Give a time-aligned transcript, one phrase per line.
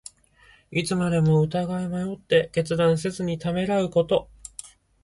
[0.71, 4.31] いつまでも疑い迷って、決断せずにためらうこと。